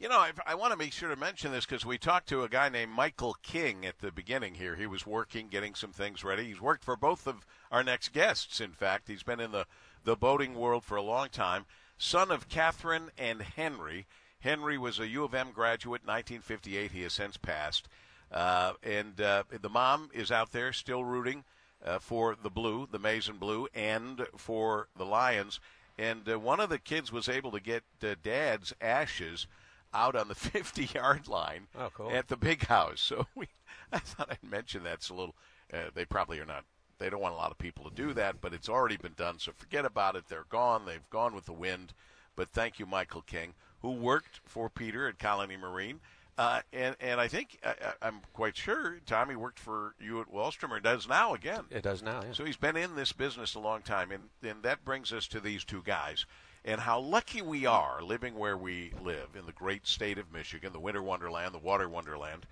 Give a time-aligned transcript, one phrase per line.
[0.00, 2.42] You know, I, I want to make sure to mention this because we talked to
[2.42, 4.74] a guy named Michael King at the beginning here.
[4.74, 6.46] He was working, getting some things ready.
[6.46, 9.08] He's worked for both of our next guests, in fact.
[9.08, 9.66] He's been in the,
[10.04, 11.66] the boating world for a long time.
[11.98, 14.06] Son of Catherine and Henry.
[14.38, 16.92] Henry was a U of M graduate in 1958.
[16.92, 17.86] He has since passed.
[18.32, 21.44] Uh, and uh, the mom is out there still rooting
[21.84, 25.60] uh, for the blue, the Mason blue, and for the Lions.
[25.98, 29.46] And uh, one of the kids was able to get uh, dad's ashes
[29.92, 32.10] out on the 50 yard line oh, cool.
[32.10, 33.00] at the big house.
[33.00, 33.48] So we,
[33.92, 35.36] I thought I'd mention that's a little.
[35.72, 36.64] Uh, they probably are not.
[36.98, 39.38] They don't want a lot of people to do that, but it's already been done.
[39.38, 40.24] So forget about it.
[40.28, 40.84] They're gone.
[40.84, 41.94] They've gone with the wind.
[42.36, 46.00] But thank you, Michael King, who worked for Peter at Colony Marine.
[46.38, 50.70] Uh, and and I think I, am quite sure Tommy worked for you at Walstrom
[50.70, 51.64] or does now again.
[51.70, 52.22] It does now.
[52.22, 52.32] Yeah.
[52.32, 55.40] So he's been in this business a long time, and and that brings us to
[55.40, 56.24] these two guys
[56.64, 60.72] and how lucky we are living where we live in the great state of Michigan,
[60.72, 62.46] the winter wonderland, the water wonderland,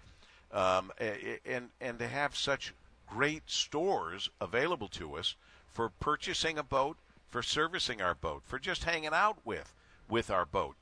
[0.53, 0.91] um,
[1.45, 2.75] and and to have such
[3.07, 5.35] great stores available to us
[5.73, 6.97] for purchasing a boat,
[7.29, 9.75] for servicing our boat, for just hanging out with
[10.09, 10.77] with our boat.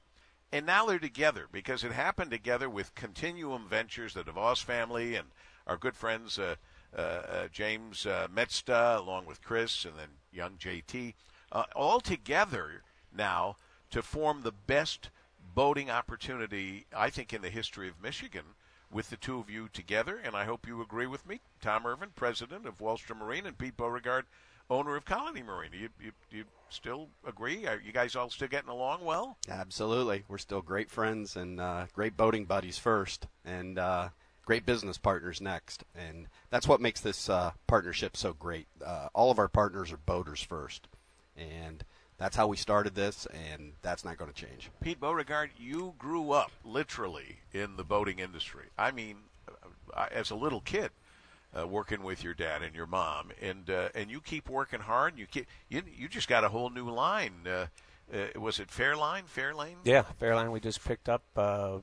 [0.53, 5.29] And now they're together because it happened together with Continuum Ventures, the DeVos family, and
[5.67, 6.55] our good friends uh,
[6.97, 11.15] uh, uh, James uh, Metzda, along with Chris, and then young JT,
[11.51, 12.83] uh, all together
[13.17, 13.56] now
[13.91, 15.11] to form the best
[15.55, 18.45] boating opportunity, I think, in the history of Michigan
[18.91, 20.20] with the two of you together.
[20.22, 21.41] And I hope you agree with me.
[21.61, 24.27] Tom Ervin, president of Walstrom Marine, and Pete Beauregard,
[24.69, 25.70] owner of Colony Marine.
[25.72, 27.67] You, you, you still agree?
[27.67, 29.39] Are you guys all still getting along well?
[29.48, 30.25] Absolutely.
[30.28, 34.09] We're still great friends and uh, great boating buddies first, and uh,
[34.44, 35.84] great business partners next.
[35.94, 38.67] And that's what makes this uh, partnership so great.
[38.84, 40.87] Uh, all of our partners are boaters first.
[41.37, 41.84] And–
[42.19, 44.70] that's how we started this, and that's not going to change.
[44.81, 48.67] Pete Beauregard, you grew up literally in the boating industry.
[48.78, 49.17] I mean,
[49.95, 50.91] uh, as a little kid,
[51.59, 55.19] uh, working with your dad and your mom, and uh, and you keep working hard.
[55.19, 57.32] You keep you you just got a whole new line.
[57.47, 57.66] Uh,
[58.12, 59.25] uh was it Fairline?
[59.25, 59.76] Fairlane?
[59.84, 60.50] Yeah, Fairline.
[60.53, 61.22] We just picked up.
[61.37, 61.78] Uh,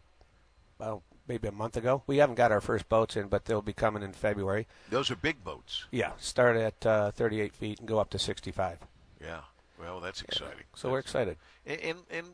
[0.79, 2.03] well, maybe a month ago.
[2.07, 4.67] We haven't got our first boats in, but they'll be coming in February.
[4.89, 5.85] Those are big boats.
[5.91, 6.81] Yeah, start at
[7.15, 8.79] 38 feet and go up to 65.
[9.21, 9.41] Yeah.
[9.83, 10.65] Well, that's exciting.
[10.75, 11.37] So that's, we're excited.
[11.65, 12.27] And, and, and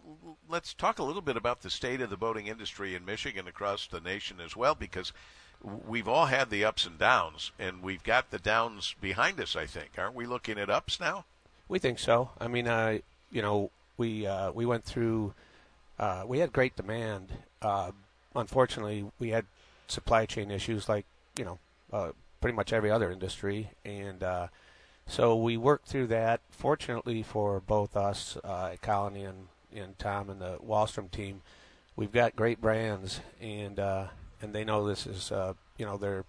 [0.47, 3.87] let's talk a little bit about the state of the boating industry in Michigan across
[3.87, 5.11] the nation as well, because
[5.87, 9.55] we've all had the ups and downs, and we've got the downs behind us.
[9.55, 11.25] I think, aren't we looking at ups now?
[11.67, 12.29] We think so.
[12.39, 12.99] I mean, uh,
[13.31, 15.33] you know, we uh, we went through.
[15.99, 17.29] Uh, we had great demand.
[17.61, 17.91] Uh,
[18.35, 19.45] unfortunately, we had
[19.87, 21.05] supply chain issues, like
[21.37, 21.59] you know,
[21.91, 22.11] uh,
[22.41, 24.47] pretty much every other industry, and uh,
[25.09, 26.39] so we worked through that.
[26.49, 31.41] Fortunately for both us, uh, Colony and, and Tom and the Walstrom team,
[31.95, 34.07] we've got great brands, and uh,
[34.41, 36.23] and they know this is uh, you know their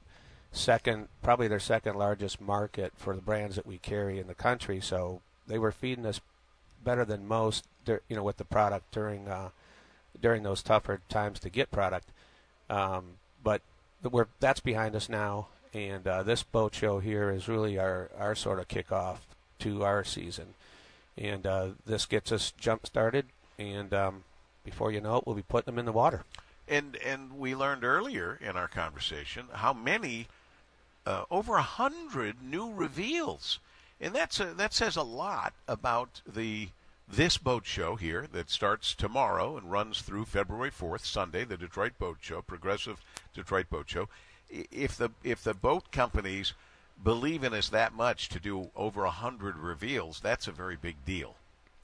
[0.53, 4.81] second, probably their second largest market for the brands that we carry in the country.
[4.81, 6.21] So they were feeding us
[6.83, 9.51] better than most, you know, with the product during uh,
[10.21, 12.09] during those tougher times to get product.
[12.69, 13.63] Um, but
[14.03, 18.35] we're that's behind us now, and uh, this boat show here is really our, our
[18.35, 19.19] sort of kickoff
[19.61, 20.55] to our season.
[21.17, 23.27] And uh, this gets us jump started,
[23.59, 24.25] and um,
[24.65, 26.25] before you know it, we'll be putting them in the water.
[26.67, 30.29] And and we learned earlier in our conversation how many,
[31.05, 33.59] uh, over a hundred new reveals,
[34.01, 36.69] and that's a, that says a lot about the
[37.09, 41.99] this boat show here that starts tomorrow and runs through February 4th, Sunday, the Detroit
[41.99, 43.03] Boat Show, Progressive
[43.35, 44.09] Detroit Boat Show
[44.51, 46.53] if the if the boat companies
[47.03, 51.05] believe in us that much to do over a hundred reveals, that's a very big
[51.05, 51.37] deal.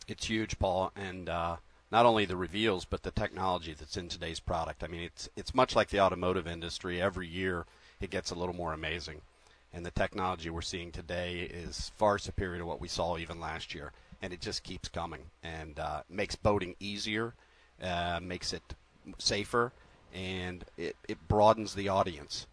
[0.09, 1.56] It's huge, Paul, and uh,
[1.91, 4.84] not only the reveals, but the technology that's in today's product.
[4.84, 7.00] I mean, it's it's much like the automotive industry.
[7.00, 7.66] Every year,
[8.00, 9.22] it gets a little more amazing,
[9.72, 13.75] and the technology we're seeing today is far superior to what we saw even last
[13.75, 17.35] year, and it just keeps coming and uh, makes boating easier,
[17.82, 18.75] uh, makes it
[19.19, 19.73] safer,
[20.12, 22.46] and it, it broadens the audience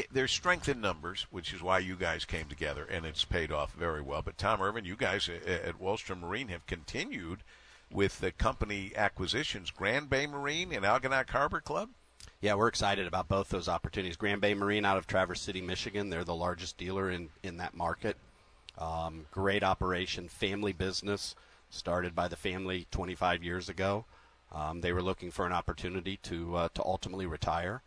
[0.00, 3.52] it, there's strength in numbers, which is why you guys came together, and it's paid
[3.52, 4.22] off very well.
[4.22, 7.42] But Tom Ervin, you guys at Walstrom Marine have continued
[7.90, 11.90] with the company acquisitions, Grand Bay Marine and Algonac Harbor Club.
[12.40, 14.16] Yeah, we're excited about both those opportunities.
[14.16, 16.10] Grand Bay Marine out of Traverse City, Michigan.
[16.10, 18.16] They're the largest dealer in, in that market.
[18.78, 21.34] Um, great operation, family business,
[21.70, 24.04] started by the family 25 years ago.
[24.52, 27.82] Um, they were looking for an opportunity to uh, to ultimately retire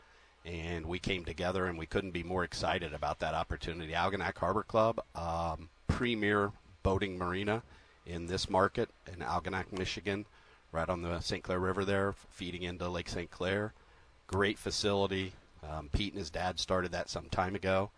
[0.50, 3.94] and we came together and we couldn't be more excited about that opportunity.
[3.94, 6.52] Algonac Harbor Club, um, premier
[6.82, 7.62] boating marina
[8.06, 10.26] in this market in Algonac, Michigan.
[10.72, 11.44] right on the St.
[11.44, 13.30] Clair River there, feeding into Lake St.
[13.30, 13.74] Clair.
[14.28, 15.34] Great facility.
[15.68, 17.92] Um, Pete and his dad started that some time ago.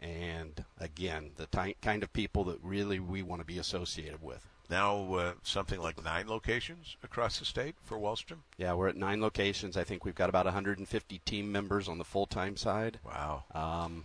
[0.00, 4.44] And again, the ty- kind of people that really we want to be associated with.
[4.68, 8.38] Now, uh, something like nine locations across the state for Walstrom?
[8.56, 9.76] Yeah, we're at nine locations.
[9.76, 12.98] I think we've got about 150 team members on the full time side.
[13.04, 13.44] Wow.
[13.54, 14.04] Um,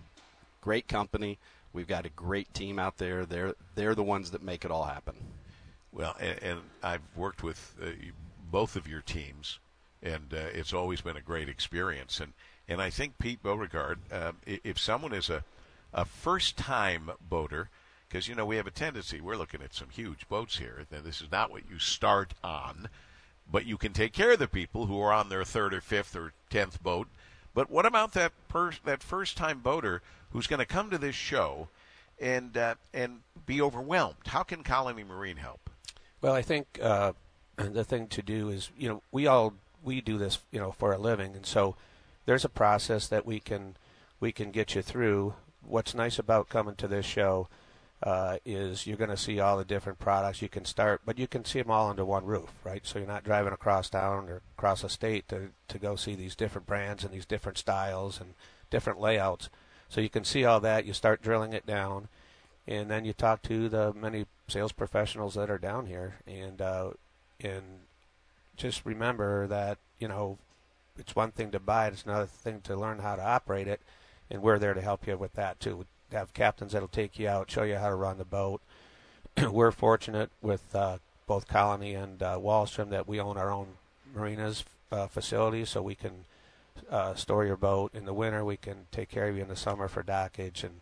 [0.62, 1.40] great company.
[1.74, 3.26] We've got a great team out there.
[3.26, 5.16] They're they're the ones that make it all happen.
[5.92, 7.88] Well, and, and I've worked with uh,
[8.52, 9.60] both of your teams,
[10.04, 12.20] and uh, it's always been a great experience.
[12.20, 12.34] And
[12.68, 15.44] and I think Pete Beauregard, uh, if someone is a
[15.94, 17.70] a first time boater,
[18.12, 20.86] because you know we have a tendency we're looking at some huge boats here.
[20.92, 22.90] And this is not what you start on,
[23.50, 26.16] but you can take care of the people who are on their third or fifth
[26.16, 27.08] or tenth boat.
[27.54, 31.16] But what about that per- that first time boater who's going to come to this
[31.16, 31.70] show
[32.20, 34.18] and uh, and be overwhelmed?
[34.28, 35.70] How can Colony Marine help?
[36.22, 37.14] Well, I think uh,
[37.56, 40.92] the thing to do is, you know, we all we do this, you know, for
[40.92, 41.78] a living, and so
[42.26, 43.78] there's a process that we can
[44.20, 45.36] we can get you through.
[45.66, 47.48] What's nice about coming to this show
[48.04, 50.42] uh, is you're going to see all the different products.
[50.42, 52.86] You can start, but you can see them all under one roof, right?
[52.86, 56.36] So you're not driving across town or across a state to to go see these
[56.36, 58.34] different brands and these different styles and
[58.70, 59.50] different layouts.
[59.88, 60.86] So you can see all that.
[60.86, 62.08] You start drilling it down,
[62.66, 66.92] and then you talk to the many sales professionals that are down here, and uh,
[67.40, 67.82] and
[68.58, 70.40] just remember that you know
[70.98, 73.82] it's one thing to buy it; it's another thing to learn how to operate it,
[74.32, 75.86] and we're there to help you with that too.
[76.12, 78.62] Have captains that'll take you out, show you how to run the boat.
[79.52, 80.98] we're fortunate with uh,
[81.28, 83.68] both Colony and uh, Walstrom that we own our own
[84.14, 86.26] marinas uh, facilities, so we can
[86.90, 88.44] uh, store your boat in the winter.
[88.44, 90.82] We can take care of you in the summer for dockage, and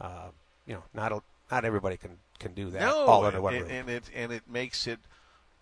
[0.00, 0.28] uh,
[0.66, 3.62] you know, not a, not everybody can can do that no, all under one and,
[3.62, 3.72] roof.
[3.72, 4.98] and it and it makes it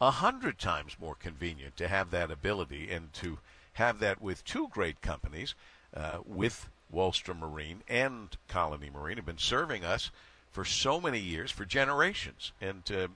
[0.00, 3.38] a hundred times more convenient to have that ability and to
[3.74, 5.54] have that with two great companies,
[5.94, 10.10] uh, with Walstrom Marine and Colony Marine, have been serving us
[10.50, 13.08] for so many years, for generations, and uh,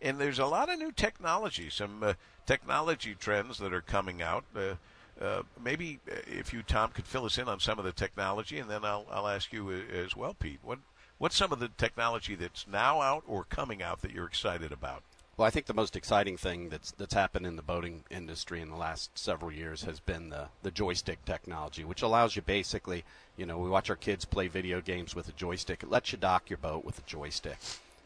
[0.00, 2.14] and there's a lot of new technology, some uh,
[2.46, 4.44] technology trends that are coming out.
[4.54, 4.74] Uh,
[5.20, 8.58] uh, maybe uh, if you, Tom, could fill us in on some of the technology,
[8.58, 10.60] and then I'll, I'll ask you uh, as well, Pete.
[10.62, 10.78] What
[11.18, 15.02] what's some of the technology that's now out or coming out that you're excited about?
[15.36, 18.70] Well, I think the most exciting thing that's that's happened in the boating industry in
[18.70, 23.04] the last several years has been the the joystick technology, which allows you basically,
[23.36, 25.82] you know, we watch our kids play video games with a joystick.
[25.82, 27.58] It lets you dock your boat with a joystick,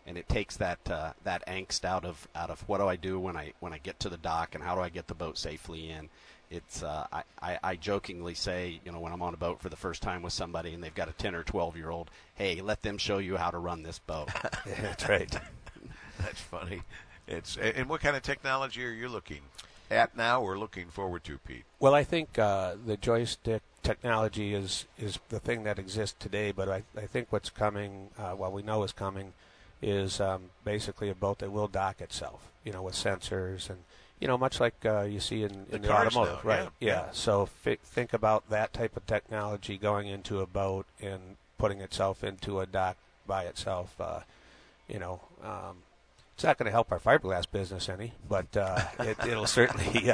[0.07, 3.21] and it takes that uh, that angst out of out of what do I do
[3.21, 5.37] when I when I get to the dock and how do I get the boat
[5.37, 6.09] safely in?
[6.51, 9.69] It's uh, I, I, I jokingly say you know when I'm on a boat for
[9.69, 12.63] the first time with somebody and they've got a 10 or 12 year old hey
[12.63, 14.31] let them show you how to run this boat.
[14.81, 15.31] That's right.
[16.19, 16.81] That's funny
[17.29, 19.41] it's and what kind of technology are you looking
[19.91, 24.87] at now or looking forward to Pete well I think uh, the joystick technology is
[24.99, 28.63] is the thing that exists today but I, I think what's coming uh, what we
[28.63, 29.33] know is coming
[29.81, 33.79] is um, basically a boat that will dock itself you know with sensors and
[34.21, 36.69] you know, much like uh, you see in, in the, the automotive, now, right?
[36.81, 36.89] Yeah.
[36.89, 37.05] yeah.
[37.13, 42.25] So f- think about that type of technology going into a boat and putting itself
[42.25, 42.97] into a dock
[43.27, 43.95] by itself.
[44.01, 44.21] Uh,
[44.89, 45.83] you know, um,
[46.38, 50.08] it's not going to help our fiberglass business any, but uh, it, will certainly,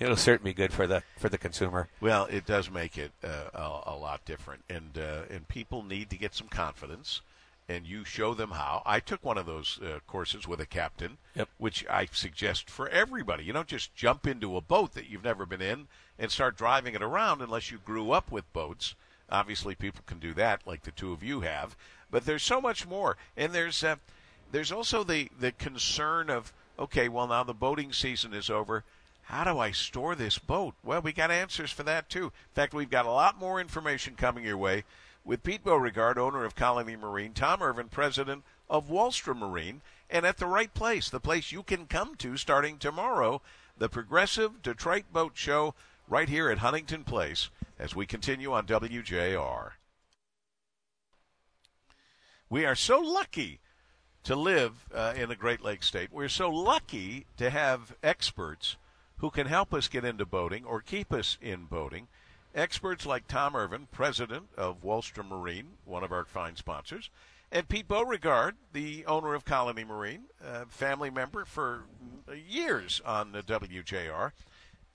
[0.00, 1.90] it'll certainly be good for the for the consumer.
[2.00, 6.08] Well, it does make it uh, a, a, lot different, and uh, and people need
[6.08, 7.20] to get some confidence
[7.68, 8.80] and you show them how.
[8.86, 11.50] I took one of those uh, courses with a captain, yep.
[11.58, 13.44] which I suggest for everybody.
[13.44, 16.94] You don't just jump into a boat that you've never been in and start driving
[16.94, 18.94] it around unless you grew up with boats.
[19.28, 21.76] Obviously, people can do that, like the two of you have.
[22.10, 23.96] But there's so much more, and there's uh,
[24.52, 28.84] there's also the the concern of okay, well now the boating season is over.
[29.24, 30.74] How do I store this boat?
[30.84, 32.26] Well, we got answers for that too.
[32.26, 34.84] In fact, we've got a lot more information coming your way
[35.24, 40.36] with Pete Beauregard, owner of Colony Marine, Tom Ervin, president of Walstrom Marine, and at
[40.36, 43.42] the right place, the place you can come to starting tomorrow,
[43.76, 45.74] the Progressive Detroit Boat Show,
[46.08, 49.72] right here at Huntington Place, as we continue on WJR.
[52.48, 53.58] We are so lucky
[54.26, 56.08] to live uh, in a Great Lakes state.
[56.12, 58.76] We're so lucky to have experts
[59.18, 62.08] who can help us get into boating or keep us in boating.
[62.52, 67.08] Experts like Tom Ervin, president of Walstrom Marine, one of our fine sponsors,
[67.52, 70.24] and Pete Beauregard, the owner of Colony Marine,
[70.68, 71.84] family member for
[72.48, 74.32] years on the WJR.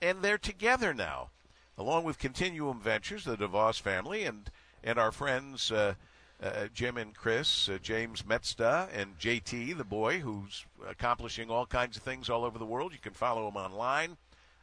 [0.02, 1.30] And they're together now,
[1.78, 4.50] along with Continuum Ventures, the DeVos family, and,
[4.84, 5.94] and our friends uh,
[6.42, 11.96] uh, Jim and Chris, uh, James Metzda, and JT, the boy who's accomplishing all kinds
[11.96, 12.92] of things all over the world.
[12.92, 14.16] You can follow him online.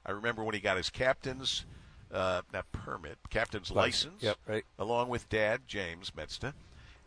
[0.06, 1.66] I remember when he got his captain's
[2.12, 4.66] uh, not permit, captain's license, Yep, right.
[4.78, 6.54] along with Dad James Metzda,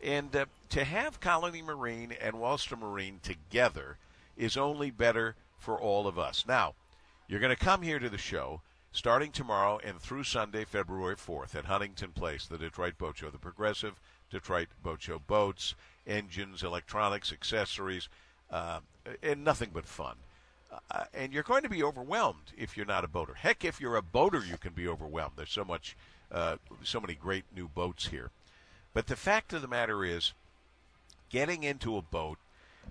[0.01, 3.97] and uh, to have Colony Marine and Walstrom Marine together
[4.37, 6.45] is only better for all of us.
[6.47, 6.73] Now,
[7.27, 8.61] you're going to come here to the show
[8.91, 13.37] starting tomorrow and through Sunday, February 4th, at Huntington Place, the Detroit Boat Show, the
[13.39, 13.99] Progressive
[14.33, 15.19] Detroit Boat Show.
[15.19, 15.75] Boats,
[16.05, 18.09] engines, electronics, accessories,
[18.49, 18.79] uh,
[19.21, 20.15] and nothing but fun.
[20.91, 23.35] Uh, and you're going to be overwhelmed if you're not a boater.
[23.35, 25.33] Heck, if you're a boater, you can be overwhelmed.
[25.37, 25.95] There's so much,
[26.31, 28.31] uh, so many great new boats here.
[28.93, 30.33] But the fact of the matter is,
[31.29, 32.37] getting into a boat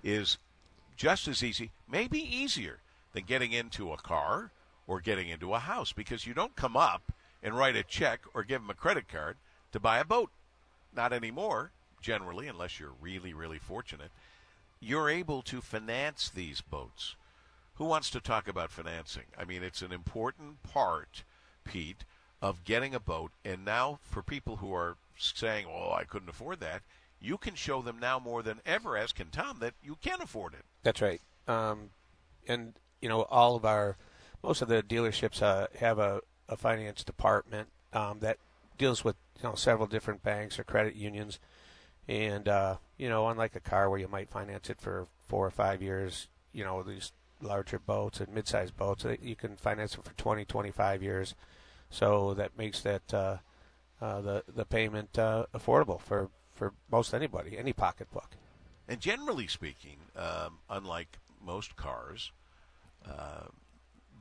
[0.01, 0.37] is
[0.95, 2.79] just as easy, maybe easier,
[3.13, 4.51] than getting into a car
[4.87, 8.43] or getting into a house because you don't come up and write a check or
[8.43, 9.37] give them a credit card
[9.71, 10.29] to buy a boat.
[10.95, 11.71] Not anymore,
[12.01, 14.11] generally, unless you're really, really fortunate.
[14.79, 17.15] You're able to finance these boats.
[17.75, 19.23] Who wants to talk about financing?
[19.37, 21.23] I mean, it's an important part,
[21.63, 22.03] Pete,
[22.41, 23.31] of getting a boat.
[23.43, 26.81] And now, for people who are saying, oh, I couldn't afford that,
[27.23, 30.53] you can show them now more than ever, as can Tom, that you can afford
[30.53, 30.65] it.
[30.83, 31.21] That's right.
[31.47, 31.89] Um,
[32.47, 33.97] and you know, all of our
[34.43, 38.37] most of the dealerships uh, have a, a finance department um, that
[38.77, 41.39] deals with you know several different banks or credit unions,
[42.07, 45.51] and uh, you know, unlike a car where you might finance it for four or
[45.51, 47.11] five years, you know, these
[47.41, 51.35] larger boats and mid-sized boats, you can finance them for 20, 25 years.
[51.89, 53.37] So that makes that uh,
[54.01, 58.31] uh, the the payment uh, affordable for for most anybody, any pocketbook.
[58.87, 62.31] And generally speaking, um, unlike most cars,
[63.07, 63.47] uh,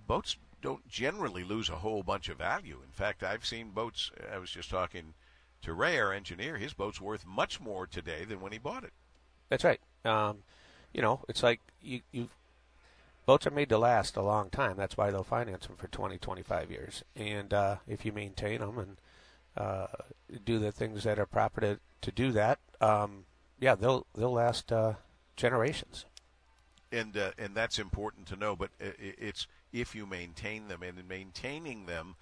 [0.06, 2.78] boats don't generally lose a whole bunch of value.
[2.82, 4.10] In fact, I've seen boats.
[4.32, 5.14] I was just talking
[5.62, 6.56] to Ray, our engineer.
[6.56, 8.92] His boat's worth much more today than when he bought it.
[9.48, 9.80] That's right.
[10.04, 10.38] Um,
[10.94, 12.28] you know, it's like you you
[13.26, 14.76] boats are made to last a long time.
[14.76, 17.02] That's why they'll finance them for 20, 25 years.
[17.14, 18.96] And uh, if you maintain them and
[19.56, 19.86] uh,
[20.44, 23.24] do the things that are proper to, to do that, um,
[23.60, 24.94] yeah, they'll they'll last uh,
[25.36, 26.04] generations.
[26.90, 28.56] And uh, and that's important to know.
[28.56, 32.14] But it's if you maintain them, and maintaining them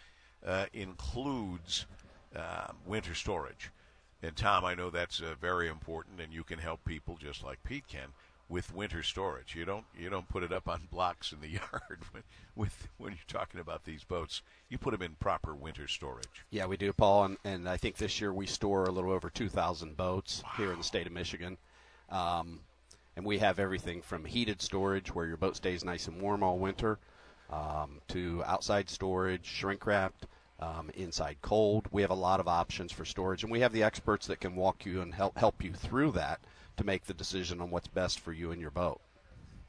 [0.46, 1.86] uh, includes
[2.34, 3.70] uh, winter storage.
[4.22, 7.62] And Tom, I know that's uh, very important, and you can help people just like
[7.64, 8.08] Pete can
[8.50, 9.54] with winter storage.
[9.54, 13.12] You don't you don't put it up on blocks in the yard with, with when
[13.12, 14.42] you're talking about these boats.
[14.68, 16.44] You put them in proper winter storage.
[16.50, 19.30] Yeah, we do, Paul, and, and I think this year we store a little over
[19.30, 20.50] 2,000 boats wow.
[20.56, 21.56] here in the state of Michigan.
[22.10, 22.60] Um,
[23.16, 26.58] and we have everything from heated storage, where your boat stays nice and warm all
[26.58, 26.98] winter,
[27.50, 30.26] um, to outside storage, shrink wrapped,
[30.60, 31.88] um, inside cold.
[31.90, 34.54] We have a lot of options for storage, and we have the experts that can
[34.54, 36.40] walk you and help help you through that
[36.76, 39.00] to make the decision on what's best for you and your boat.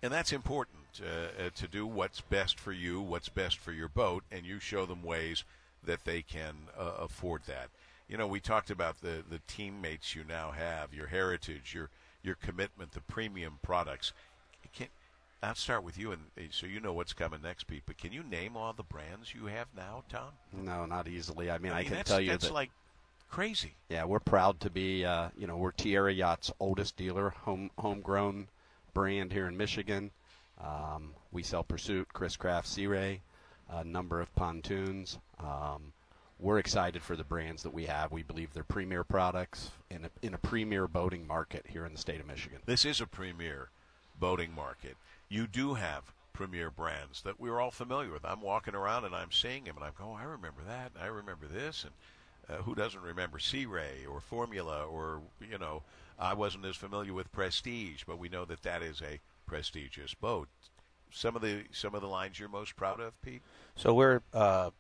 [0.04, 3.88] And that's important uh, uh, to do what's best for you, what's best for your
[3.88, 5.44] boat, and you show them ways
[5.84, 7.70] that they can uh, afford that.
[8.08, 11.90] You know, we talked about the the teammates you now have, your heritage, your
[12.24, 14.14] your commitment the premium products.
[15.44, 17.84] I'll start with you, and uh, so you know what's coming next, Pete.
[17.86, 20.30] But can you name all the brands you have now, Tom?
[20.54, 21.50] No, not easily.
[21.50, 22.70] I mean, I, mean, can tell you that's that like
[23.30, 23.74] crazy.
[23.90, 25.04] Yeah, we're proud to be.
[25.04, 28.48] Uh, you know, we're Tiara Yacht's oldest dealer, home homegrown
[28.94, 30.12] brand here in Michigan.
[30.64, 33.22] Um, we sell Pursuit, Chris Craft, Sea Ray,
[33.70, 35.18] a number of pontoons.
[35.40, 35.94] Um,
[36.40, 38.12] we're excited for the brands that we have.
[38.12, 42.00] We believe they're premier products in a, in a premier boating market here in the
[42.00, 42.60] state of Michigan.
[42.66, 43.70] This is a premier
[44.20, 44.98] boating market.
[45.32, 48.26] You do have premier brands that we're all familiar with.
[48.26, 51.02] I'm walking around and I'm seeing them, and I'm going, oh, I remember that, and
[51.02, 51.94] I remember this, and
[52.50, 55.84] uh, who doesn't remember Sea Ray or Formula or you know
[56.20, 60.50] I wasn't as familiar with Prestige, but we know that that is a prestigious boat.
[61.12, 63.42] Some of the some of the lines you're most proud of, Pete.
[63.78, 64.72] So we're uh,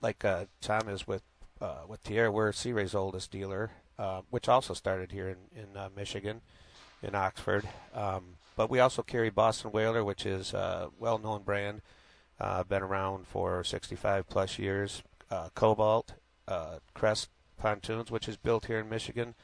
[0.00, 1.22] like uh, Tom is with
[1.60, 2.32] uh, with Tiara.
[2.32, 6.40] We're Sea Ray's oldest dealer, uh, which also started here in in uh, Michigan,
[7.02, 7.68] in Oxford.
[7.94, 11.82] Um, but we also carry Boston Whaler, which is a well-known brand,
[12.38, 15.02] uh, been around for 65 plus years.
[15.54, 16.12] Cobalt
[16.48, 19.34] uh, Crest pontoons, which is built here in Michigan.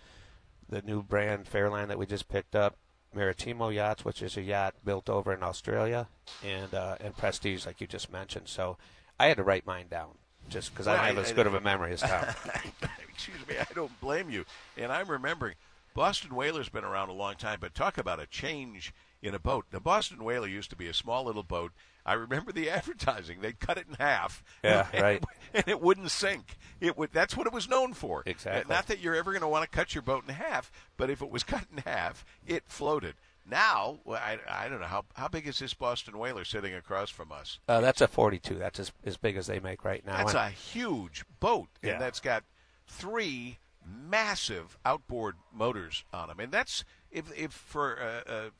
[0.69, 2.77] The new brand Fairline that we just picked up,
[3.15, 6.09] Maritimo yachts, which is a yacht built over in Australia,
[6.45, 8.49] and uh, and Prestige, like you just mentioned.
[8.49, 8.77] So
[9.19, 10.19] I had to write mine down
[10.50, 12.25] just because well, I have I, as I, good of a memory as Tom.
[13.09, 14.45] Excuse me, I don't blame you.
[14.77, 15.55] And I'm remembering
[15.99, 19.67] Boston Whaler's been around a long time, but talk about a change in a boat.
[19.71, 21.73] The Boston Whaler used to be a small little boat
[22.07, 23.40] I remember the advertising.
[23.40, 24.43] They'd cut it in half.
[24.64, 25.25] Yeah, and, right.
[25.55, 26.57] And it wouldn't sink.
[26.81, 27.11] It would.
[27.12, 28.23] That's what it was known for.
[28.26, 28.73] Exactly.
[28.73, 31.21] Not that you're ever going to want to cut your boat in half, but if
[31.21, 33.14] it was cut in half, it floated.
[33.45, 37.33] Now, I, I don't know how how big is this Boston whaler sitting across from
[37.33, 37.59] us?
[37.69, 38.55] Uh, that's a 42.
[38.55, 40.19] That's as, as big as they make right now.
[40.19, 41.93] That's And- a huge boat, Yeah.
[41.95, 42.45] and that's got
[42.87, 46.40] three massive outboard motors on them.
[46.40, 48.50] And that's if if for uh, uh,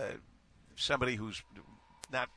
[0.00, 0.12] uh,
[0.76, 1.42] somebody who's
[2.12, 2.28] not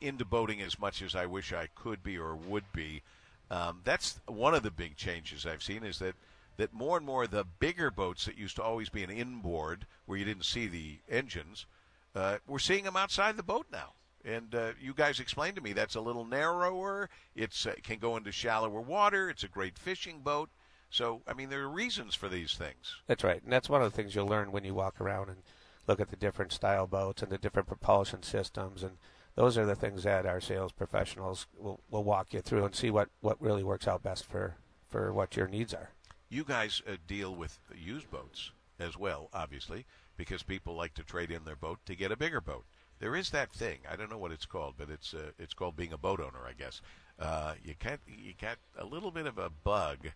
[0.00, 3.02] into boating as much as I wish I could be or would be,
[3.50, 6.14] um, that's one of the big changes I've seen is that.
[6.56, 10.16] That more and more the bigger boats that used to always be an inboard where
[10.16, 11.66] you didn't see the engines,
[12.14, 13.94] uh, we're seeing them outside the boat now.
[14.24, 17.10] And uh, you guys explained to me that's a little narrower.
[17.34, 19.28] It's uh, can go into shallower water.
[19.28, 20.48] It's a great fishing boat.
[20.90, 22.96] So I mean, there are reasons for these things.
[23.06, 25.38] That's right, and that's one of the things you'll learn when you walk around and
[25.86, 28.98] look at the different style boats and the different propulsion systems, and
[29.34, 32.90] those are the things that our sales professionals will, will walk you through and see
[32.90, 34.56] what, what really works out best for,
[34.88, 35.90] for what your needs are.
[36.28, 39.84] You guys uh, deal with used boats as well, obviously,
[40.16, 42.64] because people like to trade in their boat to get a bigger boat.
[43.00, 43.80] There is that thing.
[43.90, 46.46] I don't know what it's called, but it's uh, it's called being a boat owner,
[46.48, 46.80] I guess.
[47.18, 50.10] Uh, you got you got a little bit of a bug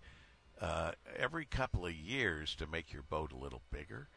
[0.61, 4.09] uh, every couple of years to make your boat a little bigger,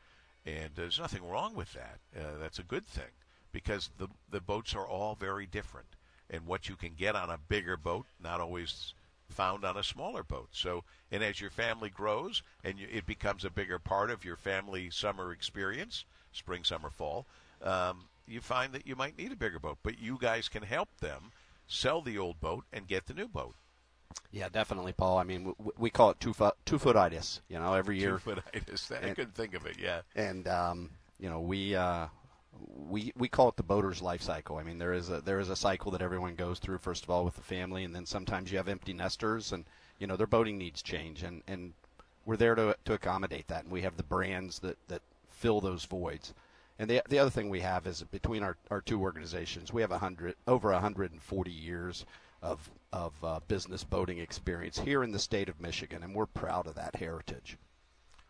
[0.46, 2.00] and there's nothing wrong with that.
[2.18, 3.12] Uh, that's a good thing
[3.52, 5.88] because the the boats are all very different,
[6.30, 8.94] and what you can get on a bigger boat not always
[9.32, 10.50] found on a smaller boat.
[10.52, 14.36] So, and as your family grows and you, it becomes a bigger part of your
[14.36, 17.26] family summer experience, spring, summer, fall,
[17.64, 19.78] um, you find that you might need a bigger boat.
[19.84, 21.32] But you guys can help them
[21.68, 23.56] sell the old boat and get the new boat.
[24.32, 25.18] Yeah, definitely, Paul.
[25.18, 27.42] I mean, w- we call it two foot two footitis.
[27.50, 28.92] You know, every year, Two-footitis.
[29.04, 29.78] I And- couldn't think of it.
[29.80, 30.02] Yeah.
[30.16, 30.90] and um,
[31.20, 32.08] you know we uh,
[32.90, 34.58] we we call it the boater's life cycle.
[34.58, 36.78] I mean, there is a there is a cycle that everyone goes through.
[36.80, 39.66] First of all, with the family, and then sometimes you have empty nesters, and
[40.00, 41.74] you know their boating needs change, and and
[42.26, 45.86] we're there to to accommodate that, and we have the brands that that fill those
[45.86, 46.34] voids.
[46.80, 49.92] And the the other thing we have is between our, our two organizations, we have
[49.92, 52.06] a hundred over 140 years
[52.42, 56.68] of of uh, business boating experience here in the state of Michigan, and we're proud
[56.68, 57.58] of that heritage.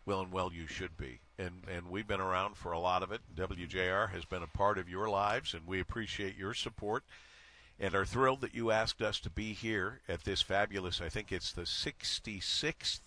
[0.06, 1.20] Well, and well, you should be.
[1.38, 3.20] And and we've been around for a lot of it.
[3.34, 7.04] WJR has been a part of your lives, and we appreciate your support.
[7.80, 11.00] And are thrilled that you asked us to be here at this fabulous.
[11.00, 13.00] I think it's the 66th.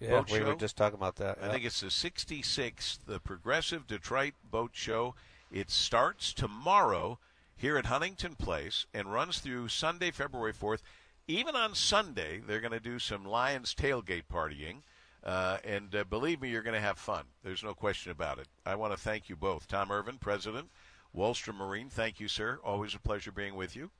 [0.00, 0.46] Yeah, Boat we show?
[0.46, 1.38] were just talking about that.
[1.42, 5.14] I think it's the 66th, the Progressive Detroit Boat Show.
[5.50, 7.18] It starts tomorrow
[7.58, 10.80] here at Huntington Place and runs through Sunday, February 4th.
[11.26, 14.82] Even on Sunday, they're going to do some Lions tailgate partying.
[15.22, 17.24] Uh, and uh, believe me, you're going to have fun.
[17.42, 18.46] There's no question about it.
[18.64, 19.66] I want to thank you both.
[19.66, 20.70] Tom Ervin, President,
[21.14, 22.60] Walstrom Marine, thank you, sir.
[22.64, 23.90] Always a pleasure being with you.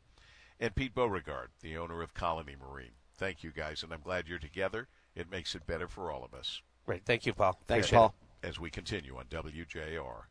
[0.61, 2.93] And Pete Beauregard, the owner of Colony Marine.
[3.17, 4.89] Thank you, guys, and I'm glad you're together.
[5.15, 7.05] It makes it better for all of us Great.
[7.05, 7.53] Thank you, Paul.
[7.67, 8.01] Thanks, Appreciate it.
[8.01, 8.15] Paul.
[8.43, 10.23] as we continue on WJR.